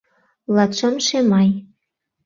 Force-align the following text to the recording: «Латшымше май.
«Латшымше 0.55 1.19
май. 1.31 1.49